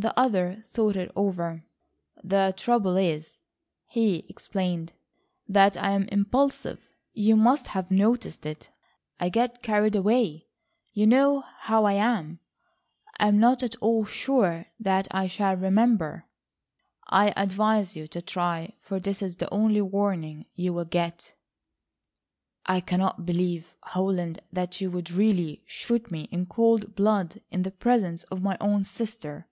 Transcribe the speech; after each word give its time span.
The 0.00 0.16
other 0.16 0.62
thought 0.68 0.94
it 0.94 1.10
over. 1.16 1.64
"The 2.22 2.54
trouble 2.56 2.96
is," 2.96 3.40
he 3.88 4.24
explained, 4.28 4.92
"that 5.48 5.76
I 5.76 5.90
am 5.90 6.04
impulsive. 6.10 6.78
You 7.14 7.34
must 7.34 7.66
have 7.66 7.90
noticed 7.90 8.46
it. 8.46 8.70
I 9.18 9.28
get 9.28 9.60
carried 9.60 9.96
away. 9.96 10.46
You 10.92 11.08
know 11.08 11.40
how 11.62 11.84
I 11.84 11.94
am. 11.94 12.38
I'm 13.18 13.40
not 13.40 13.64
at 13.64 13.74
all 13.80 14.04
sure 14.04 14.66
that 14.78 15.08
I 15.10 15.26
shall 15.26 15.56
remember." 15.56 16.26
"I 17.08 17.32
advise 17.36 17.96
you 17.96 18.06
to 18.06 18.22
try, 18.22 18.74
for 18.80 19.00
this 19.00 19.20
is 19.20 19.34
the 19.34 19.52
only 19.52 19.82
warning 19.82 20.46
you 20.54 20.72
will 20.72 20.84
get." 20.84 21.34
"I 22.66 22.78
cannot 22.80 23.26
believe, 23.26 23.74
Holland, 23.82 24.42
that 24.52 24.80
you 24.80 24.92
would 24.92 25.10
really 25.10 25.64
shoot 25.66 26.08
me 26.12 26.28
in 26.30 26.46
cold 26.46 26.94
blood 26.94 27.40
in 27.50 27.62
the 27.64 27.72
presence 27.72 28.22
of 28.30 28.40
my 28.42 28.56
own 28.60 28.84
sister." 28.84 29.48